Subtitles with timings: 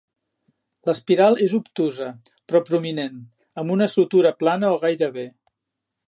[0.89, 2.07] L'espiral és obtusa
[2.51, 3.19] però prominent,
[3.63, 5.27] amb una sutura plana o gairebé.